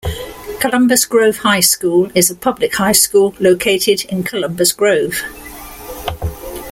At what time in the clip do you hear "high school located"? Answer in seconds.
2.77-4.03